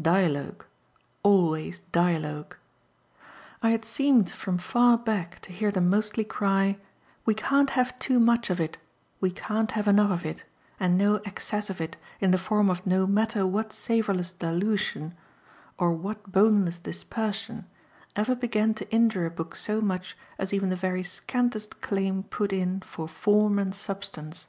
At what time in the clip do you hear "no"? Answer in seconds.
10.96-11.16, 12.86-13.08